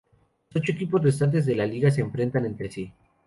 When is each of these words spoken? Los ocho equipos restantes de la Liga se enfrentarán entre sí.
Los 0.49 0.63
ocho 0.63 0.71
equipos 0.71 1.03
restantes 1.03 1.45
de 1.45 1.55
la 1.55 1.67
Liga 1.67 1.91
se 1.91 2.01
enfrentarán 2.01 2.47
entre 2.47 2.71
sí. 2.71 2.91